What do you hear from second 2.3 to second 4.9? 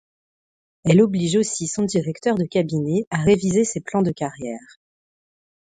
de cabinet à réviser ses plans de carrière.